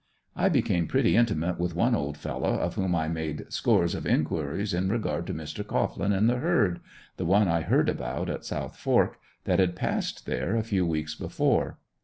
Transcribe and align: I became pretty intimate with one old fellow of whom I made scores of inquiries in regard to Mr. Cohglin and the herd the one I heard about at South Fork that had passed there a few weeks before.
I 0.35 0.49
became 0.49 0.87
pretty 0.87 1.15
intimate 1.15 1.59
with 1.59 1.75
one 1.75 1.93
old 1.93 2.17
fellow 2.17 2.57
of 2.57 2.73
whom 2.73 2.95
I 2.95 3.07
made 3.07 3.45
scores 3.53 3.93
of 3.93 4.07
inquiries 4.07 4.73
in 4.73 4.89
regard 4.89 5.27
to 5.27 5.33
Mr. 5.35 5.63
Cohglin 5.63 6.11
and 6.11 6.27
the 6.27 6.39
herd 6.39 6.79
the 7.17 7.25
one 7.25 7.47
I 7.47 7.61
heard 7.61 7.87
about 7.87 8.27
at 8.27 8.43
South 8.43 8.75
Fork 8.77 9.19
that 9.43 9.59
had 9.59 9.75
passed 9.75 10.25
there 10.25 10.55
a 10.55 10.63
few 10.63 10.87
weeks 10.87 11.13
before. 11.13 11.77